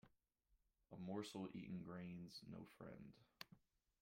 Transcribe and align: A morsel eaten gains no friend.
A 0.95 0.97
morsel 0.97 1.47
eaten 1.53 1.83
gains 1.85 2.39
no 2.49 2.65
friend. 2.79 3.13